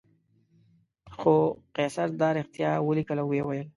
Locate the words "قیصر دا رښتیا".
1.75-2.71